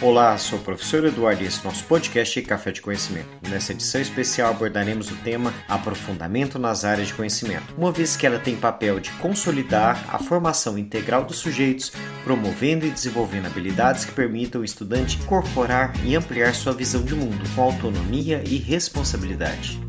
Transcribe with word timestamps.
Olá, 0.00 0.38
sou 0.38 0.60
o 0.60 0.62
professor 0.62 1.04
Eduardo 1.04 1.42
e 1.42 1.46
esse 1.46 1.60
é 1.60 1.64
nosso 1.64 1.82
podcast 1.86 2.40
Café 2.42 2.70
de 2.70 2.80
Conhecimento. 2.80 3.28
Nessa 3.48 3.72
edição 3.72 4.00
especial 4.00 4.52
abordaremos 4.52 5.10
o 5.10 5.16
tema 5.16 5.52
Aprofundamento 5.68 6.56
nas 6.56 6.84
áreas 6.84 7.08
de 7.08 7.14
conhecimento, 7.14 7.74
uma 7.76 7.90
vez 7.90 8.16
que 8.16 8.24
ela 8.24 8.38
tem 8.38 8.54
papel 8.54 9.00
de 9.00 9.10
consolidar 9.14 10.06
a 10.14 10.20
formação 10.20 10.78
integral 10.78 11.24
dos 11.24 11.38
sujeitos, 11.38 11.92
promovendo 12.22 12.86
e 12.86 12.90
desenvolvendo 12.90 13.46
habilidades 13.46 14.04
que 14.04 14.12
permitam 14.12 14.60
o 14.60 14.64
estudante 14.64 15.18
incorporar 15.18 15.92
e 16.04 16.14
ampliar 16.14 16.54
sua 16.54 16.72
visão 16.72 17.02
de 17.02 17.16
mundo 17.16 17.42
com 17.56 17.62
autonomia 17.62 18.40
e 18.46 18.56
responsabilidade. 18.56 19.80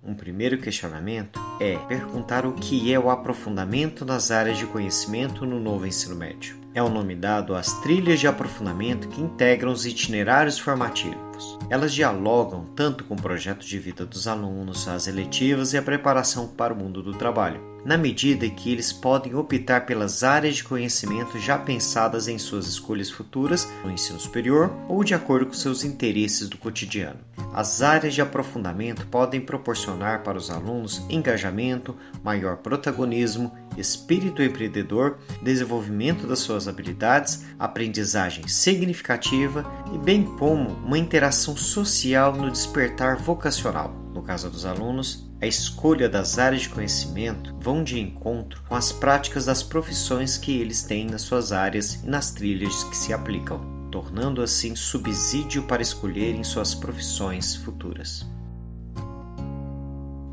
Um 0.00 0.14
primeiro 0.14 0.58
questionamento 0.58 1.40
é 1.60 1.76
perguntar 1.88 2.44
o 2.46 2.52
que 2.52 2.92
é 2.92 2.98
o 2.98 3.10
aprofundamento 3.10 4.04
nas 4.04 4.30
áreas 4.30 4.58
de 4.58 4.66
conhecimento 4.66 5.46
no 5.46 5.60
novo 5.60 5.86
ensino 5.86 6.16
médio 6.16 6.62
é 6.74 6.82
o 6.82 6.88
nome 6.88 7.14
dado 7.14 7.54
às 7.54 7.72
trilhas 7.80 8.20
de 8.20 8.26
aprofundamento 8.26 9.08
que 9.08 9.20
integram 9.20 9.72
os 9.72 9.84
itinerários 9.84 10.58
formativos. 10.58 11.31
Elas 11.68 11.92
dialogam 11.92 12.66
tanto 12.76 13.04
com 13.04 13.14
o 13.14 13.22
projeto 13.22 13.66
de 13.66 13.78
vida 13.78 14.04
dos 14.04 14.26
alunos, 14.26 14.88
as 14.88 15.06
eletivas 15.06 15.72
e 15.72 15.78
a 15.78 15.82
preparação 15.82 16.46
para 16.48 16.74
o 16.74 16.76
mundo 16.76 17.02
do 17.02 17.14
trabalho 17.14 17.72
na 17.84 17.96
medida 17.96 18.48
que 18.48 18.70
eles 18.70 18.92
podem 18.92 19.34
optar 19.34 19.84
pelas 19.86 20.22
áreas 20.22 20.56
de 20.56 20.64
conhecimento 20.64 21.38
já 21.38 21.58
pensadas 21.58 22.28
em 22.28 22.38
suas 22.38 22.66
escolhas 22.66 23.10
futuras 23.10 23.68
no 23.84 23.90
ensino 23.90 24.20
superior 24.20 24.72
ou 24.88 25.02
de 25.02 25.14
acordo 25.14 25.46
com 25.46 25.52
seus 25.52 25.84
interesses 25.84 26.48
do 26.48 26.56
cotidiano. 26.56 27.18
As 27.52 27.82
áreas 27.82 28.14
de 28.14 28.22
aprofundamento 28.22 29.06
podem 29.06 29.40
proporcionar 29.40 30.22
para 30.22 30.38
os 30.38 30.50
alunos 30.50 31.02
engajamento, 31.10 31.94
maior 32.22 32.58
protagonismo, 32.58 33.52
espírito 33.76 34.42
empreendedor, 34.42 35.18
desenvolvimento 35.42 36.26
das 36.26 36.38
suas 36.38 36.68
habilidades, 36.68 37.44
aprendizagem 37.58 38.46
significativa 38.46 39.64
e 39.92 39.98
bem 39.98 40.24
como 40.24 40.70
uma 40.70 40.98
interação 40.98 41.31
social 41.32 42.34
no 42.34 42.50
despertar 42.50 43.16
vocacional. 43.16 43.92
No 44.14 44.22
caso 44.22 44.50
dos 44.50 44.64
alunos, 44.64 45.30
a 45.40 45.46
escolha 45.46 46.08
das 46.08 46.38
áreas 46.38 46.62
de 46.62 46.68
conhecimento 46.68 47.56
vão 47.60 47.82
de 47.82 47.98
encontro 47.98 48.62
com 48.68 48.74
as 48.74 48.92
práticas 48.92 49.46
das 49.46 49.62
profissões 49.62 50.38
que 50.38 50.60
eles 50.60 50.82
têm 50.82 51.06
nas 51.06 51.22
suas 51.22 51.50
áreas 51.50 51.94
e 51.94 52.06
nas 52.06 52.30
trilhas 52.30 52.84
que 52.84 52.96
se 52.96 53.12
aplicam, 53.12 53.88
tornando 53.90 54.42
assim 54.42 54.76
subsídio 54.76 55.64
para 55.64 55.82
escolherem 55.82 56.44
suas 56.44 56.74
profissões 56.74 57.56
futuras. 57.56 58.24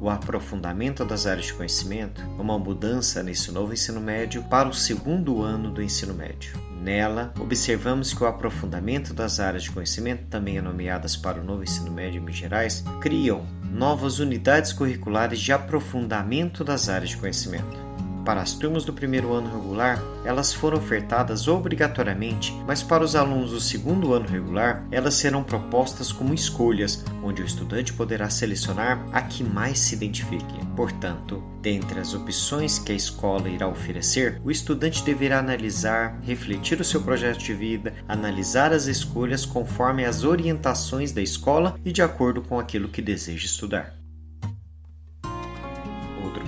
O 0.02 0.10
aprofundamento 0.10 1.04
das 1.04 1.26
áreas 1.26 1.48
de 1.48 1.54
conhecimento 1.54 2.22
uma 2.38 2.58
mudança 2.58 3.22
nesse 3.22 3.52
novo 3.52 3.74
ensino 3.74 4.00
médio 4.00 4.44
para 4.44 4.70
o 4.70 4.74
segundo 4.74 5.42
ano 5.42 5.72
do 5.72 5.82
ensino 5.82 6.14
médio. 6.14 6.58
Nela, 6.82 7.34
observamos 7.38 8.14
que 8.14 8.24
o 8.24 8.28
aprofundamento 8.28 9.14
das 9.14 9.42
áreas 9.42 9.64
de 9.64 9.72
conhecimento, 9.72 10.28
também 10.30 10.62
nomeadas 10.62 11.18
para 11.18 11.42
o 11.42 11.44
novo 11.44 11.64
ensino 11.64 11.92
médio 11.92 12.20
em 12.20 12.22
Minas 12.22 12.38
Gerais, 12.38 12.84
criam 13.02 13.46
novas 13.70 14.20
unidades 14.20 14.72
curriculares 14.72 15.40
de 15.40 15.52
aprofundamento 15.52 16.64
das 16.64 16.88
áreas 16.88 17.10
de 17.10 17.18
conhecimento. 17.18 17.89
Para 18.26 18.42
as 18.42 18.54
turmas 18.54 18.86
do 18.86 18.94
primeiro 18.94 19.34
ano 19.34 19.54
regular, 19.54 20.02
elas 20.24 20.54
foram 20.54 20.78
ofertadas 20.78 21.48
obrigatoriamente, 21.48 22.54
mas 22.68 22.84
para 22.84 23.04
os 23.04 23.16
alunos 23.16 23.52
do 23.52 23.60
segundo 23.60 24.14
ano 24.14 24.28
regular, 24.28 24.86
elas 24.92 25.16
serão 25.16 25.44
propostas 25.44 26.12
como 26.12 26.34
escolhas, 26.34 27.04
onde 27.24 27.42
o 27.42 27.46
estudante 27.46 27.94
poderá 27.94 28.30
selecionar 28.30 29.04
a 29.12 29.22
que 29.22 29.44
mais 29.44 29.80
se 29.80 29.96
identifique. 29.96 30.66
Portanto, 30.76 31.44
dentre 31.62 32.00
as 32.00 32.14
opções 32.14 32.80
que 32.80 32.92
a 32.92 32.96
escola 32.96 33.50
irá 33.50 33.68
oferecer, 33.68 34.40
o 34.44 34.52
estudante 34.52 35.04
deverá 35.04 35.40
analisar, 35.40 36.20
refletir 36.22 36.80
o 36.80 36.86
seu 36.86 37.02
projeto 37.02 37.40
de 37.40 37.54
vida, 37.54 37.94
analisar 38.08 38.72
as 38.72 38.86
escolhas 38.86 39.46
conforme 39.46 40.06
as 40.06 40.24
orientações 40.24 41.12
da 41.12 41.22
escola 41.22 41.76
e 41.84 41.92
de 41.92 42.02
acordo 42.02 42.42
com 42.42 42.60
aquilo 42.60 42.90
que 42.90 43.02
deseja 43.02 43.46
estudar 43.46 43.99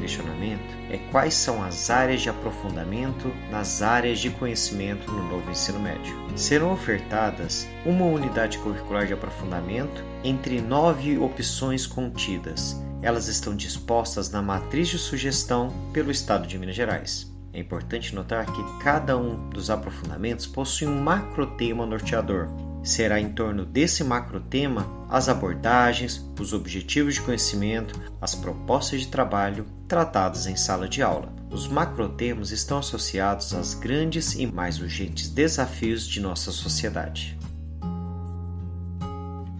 questionamento 0.01 0.75
é 0.89 0.97
quais 1.11 1.33
são 1.33 1.63
as 1.63 1.89
áreas 1.89 2.21
de 2.21 2.29
aprofundamento 2.29 3.31
nas 3.49 3.81
áreas 3.81 4.19
de 4.19 4.29
conhecimento 4.31 5.09
no 5.11 5.23
novo 5.29 5.49
ensino 5.49 5.79
médio. 5.79 6.17
Serão 6.35 6.73
ofertadas 6.73 7.67
uma 7.85 8.05
unidade 8.05 8.57
curricular 8.57 9.05
de 9.05 9.13
aprofundamento 9.13 10.03
entre 10.23 10.59
nove 10.59 11.17
opções 11.17 11.85
contidas. 11.85 12.81
Elas 13.01 13.27
estão 13.27 13.55
dispostas 13.55 14.29
na 14.29 14.41
matriz 14.41 14.89
de 14.89 14.97
sugestão 14.97 15.69
pelo 15.93 16.11
Estado 16.11 16.47
de 16.47 16.57
Minas 16.57 16.75
Gerais. 16.75 17.31
É 17.53 17.59
importante 17.59 18.15
notar 18.15 18.45
que 18.45 18.83
cada 18.83 19.17
um 19.17 19.49
dos 19.49 19.69
aprofundamentos 19.69 20.47
possui 20.47 20.87
um 20.87 21.01
macrotema 21.01 21.85
norteador 21.85 22.49
Será 22.83 23.19
em 23.19 23.29
torno 23.29 23.63
desse 23.63 24.03
macrotema 24.03 24.87
as 25.07 25.29
abordagens, 25.29 26.25
os 26.39 26.51
objetivos 26.51 27.15
de 27.15 27.21
conhecimento, 27.21 27.99
as 28.19 28.33
propostas 28.33 29.01
de 29.01 29.07
trabalho 29.07 29.67
tratadas 29.87 30.47
em 30.47 30.55
sala 30.55 30.89
de 30.89 31.03
aula. 31.03 31.31
Os 31.51 31.67
macrotemas 31.67 32.51
estão 32.51 32.79
associados 32.79 33.53
aos 33.53 33.75
grandes 33.75 34.33
e 34.33 34.47
mais 34.47 34.79
urgentes 34.79 35.29
desafios 35.29 36.07
de 36.07 36.19
nossa 36.19 36.51
sociedade. 36.51 37.37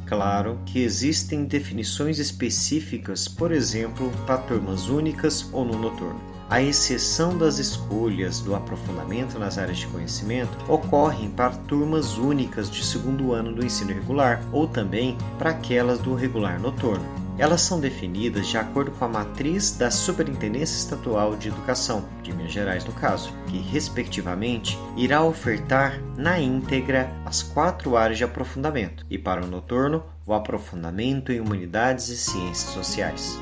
Claro 0.08 0.60
que 0.66 0.80
existem 0.80 1.46
definições 1.46 2.18
específicas, 2.18 3.28
por 3.28 3.52
exemplo, 3.52 4.12
para 4.26 4.40
turmas 4.40 4.88
únicas 4.90 5.48
ou 5.54 5.64
no 5.64 5.78
noturno 5.78 6.32
à 6.52 6.62
exceção 6.62 7.38
das 7.38 7.60
escolhas 7.60 8.42
do 8.42 8.54
aprofundamento 8.54 9.40
nas 9.40 9.58
áreas 9.58 9.78
de 9.78 9.88
conhecimento, 9.88 10.52
ocorrem 10.92 11.32
para 11.32 11.52
turmas 11.52 12.18
únicas 12.18 12.70
de 12.70 12.84
segundo 12.84 13.32
ano 13.32 13.54
do 13.54 13.66
ensino 13.66 13.94
regular 13.94 14.44
ou 14.52 14.68
também 14.68 15.18
para 15.40 15.52
aquelas 15.52 16.00
do 16.00 16.14
regular 16.14 16.60
noturno. 16.60 17.06
Elas 17.38 17.62
são 17.62 17.80
definidas 17.80 18.48
de 18.48 18.58
acordo 18.58 18.92
com 18.92 19.06
a 19.06 19.08
matriz 19.08 19.72
da 19.72 19.90
Superintendência 19.90 20.76
Estadual 20.76 21.38
de 21.38 21.48
Educação, 21.48 22.04
de 22.22 22.34
Minas 22.34 22.52
Gerais 22.52 22.84
no 22.84 22.92
caso, 22.92 23.34
que, 23.48 23.58
respectivamente, 23.58 24.78
irá 24.98 25.24
ofertar 25.24 25.98
na 26.18 26.40
íntegra 26.40 27.10
as 27.26 27.42
quatro 27.42 27.96
áreas 27.96 28.18
de 28.18 28.26
aprofundamento 28.26 29.06
e, 29.10 29.18
para 29.18 29.44
o 29.44 29.48
noturno, 29.48 30.04
o 30.28 30.34
aprofundamento 30.34 31.32
em 31.32 31.40
humanidades 31.40 32.10
e 32.10 32.18
ciências 32.18 32.70
sociais. 32.74 33.40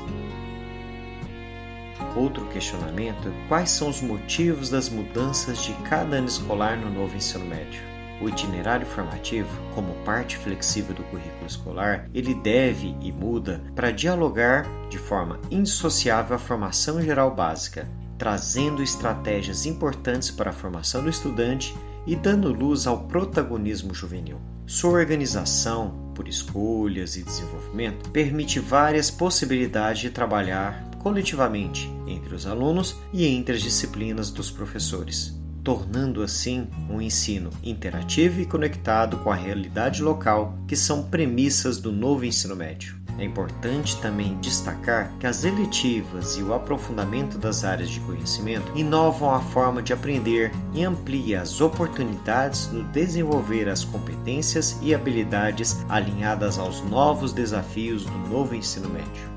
Outro 2.16 2.44
questionamento 2.46 3.28
é 3.28 3.48
quais 3.48 3.70
são 3.70 3.88
os 3.88 4.00
motivos 4.00 4.68
das 4.68 4.88
mudanças 4.88 5.62
de 5.62 5.72
cada 5.88 6.16
ano 6.16 6.26
escolar 6.26 6.76
no 6.76 6.90
novo 6.90 7.16
ensino 7.16 7.44
médio. 7.44 7.80
O 8.20 8.28
itinerário 8.28 8.86
formativo, 8.86 9.48
como 9.74 9.94
parte 10.04 10.36
flexível 10.36 10.94
do 10.94 11.02
currículo 11.04 11.46
escolar, 11.46 12.10
ele 12.12 12.34
deve 12.34 12.94
e 13.00 13.10
muda 13.10 13.62
para 13.74 13.90
dialogar 13.90 14.66
de 14.90 14.98
forma 14.98 15.40
indissociável 15.50 16.36
a 16.36 16.38
formação 16.38 17.00
geral 17.00 17.34
básica, 17.34 17.88
trazendo 18.18 18.82
estratégias 18.82 19.64
importantes 19.64 20.30
para 20.30 20.50
a 20.50 20.52
formação 20.52 21.02
do 21.02 21.08
estudante 21.08 21.74
e 22.06 22.14
dando 22.14 22.52
luz 22.52 22.86
ao 22.86 23.04
protagonismo 23.04 23.94
juvenil. 23.94 24.38
Sua 24.66 24.90
organização, 24.90 26.12
por 26.14 26.28
escolhas 26.28 27.16
e 27.16 27.22
desenvolvimento, 27.22 28.10
permite 28.10 28.60
várias 28.60 29.10
possibilidades 29.10 30.02
de 30.02 30.10
trabalhar 30.10 30.89
coletivamente 31.00 31.90
entre 32.06 32.34
os 32.34 32.46
alunos 32.46 32.96
e 33.12 33.26
entre 33.26 33.56
as 33.56 33.62
disciplinas 33.62 34.30
dos 34.30 34.50
professores, 34.50 35.38
tornando 35.64 36.22
assim 36.22 36.68
um 36.88 37.00
ensino 37.00 37.50
interativo 37.62 38.40
e 38.40 38.46
conectado 38.46 39.18
com 39.18 39.30
a 39.30 39.34
realidade 39.34 40.02
local, 40.02 40.56
que 40.68 40.76
são 40.76 41.04
premissas 41.04 41.78
do 41.78 41.90
novo 41.90 42.24
ensino 42.24 42.54
médio. 42.54 43.00
É 43.18 43.24
importante 43.24 44.00
também 44.00 44.38
destacar 44.40 45.12
que 45.18 45.26
as 45.26 45.44
eletivas 45.44 46.38
e 46.38 46.42
o 46.42 46.54
aprofundamento 46.54 47.36
das 47.36 47.64
áreas 47.64 47.90
de 47.90 48.00
conhecimento 48.00 48.72
inovam 48.74 49.34
a 49.34 49.40
forma 49.40 49.82
de 49.82 49.92
aprender 49.92 50.50
e 50.72 50.84
ampliam 50.84 51.42
as 51.42 51.60
oportunidades 51.60 52.70
no 52.72 52.82
desenvolver 52.84 53.68
as 53.68 53.84
competências 53.84 54.78
e 54.80 54.94
habilidades 54.94 55.84
alinhadas 55.88 56.58
aos 56.58 56.82
novos 56.82 57.32
desafios 57.32 58.04
do 58.04 58.18
novo 58.30 58.54
ensino 58.54 58.88
médio 58.88 59.29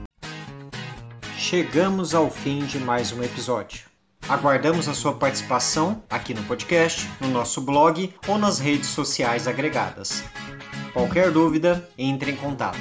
chegamos 1.44 2.16
ao 2.16 2.30
fim 2.30 2.60
de 2.60 2.80
mais 2.80 3.12
um 3.12 3.22
episódio. 3.22 3.82
Aguardamos 4.30 4.88
a 4.88 4.94
sua 4.94 5.14
participação 5.14 6.02
aqui 6.10 6.34
no 6.34 6.42
podcast, 6.44 7.06
no 7.20 7.28
nosso 7.28 7.60
blog 7.60 8.16
ou 8.30 8.38
nas 8.38 8.60
redes 8.60 8.88
sociais 8.88 9.46
agregadas. 9.46 10.24
Qualquer 10.94 11.32
dúvida, 11.32 11.86
entre 11.98 12.32
em 12.32 12.38
contato. 12.38 12.80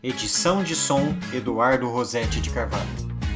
Edição 0.00 0.62
de 0.62 0.76
som 0.76 1.16
Eduardo 1.34 1.88
Rosetti 1.88 2.40
de 2.40 2.48
Carvalho. 2.48 3.01